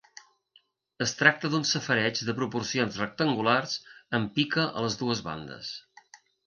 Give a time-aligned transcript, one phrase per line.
[1.05, 3.79] Es tracta d'un safareig de proporcions rectangulars,
[4.21, 5.75] amb pica a les dues bandes.